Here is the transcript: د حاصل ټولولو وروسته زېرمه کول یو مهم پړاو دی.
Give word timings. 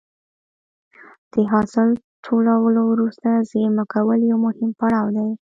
د 1.33 1.35
حاصل 1.51 1.87
ټولولو 2.25 2.81
وروسته 2.91 3.29
زېرمه 3.49 3.83
کول 3.93 4.19
یو 4.31 4.37
مهم 4.45 4.69
پړاو 4.79 5.07
دی. 5.17 5.29